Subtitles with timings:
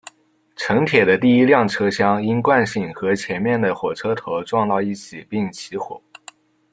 [0.55, 6.01] 城铁的第一辆车厢因惯性和前面的火车头撞到一起并起火。